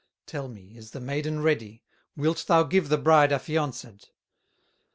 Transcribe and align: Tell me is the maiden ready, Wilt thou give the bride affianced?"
Tell 0.25 0.47
me 0.47 0.75
is 0.75 0.89
the 0.89 0.99
maiden 0.99 1.43
ready, 1.43 1.83
Wilt 2.17 2.45
thou 2.47 2.63
give 2.63 2.89
the 2.89 2.97
bride 2.97 3.31
affianced?" 3.31 4.09